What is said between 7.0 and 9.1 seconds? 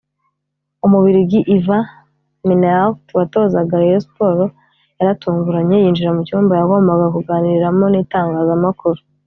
kuganiriramo n’itangazamakuru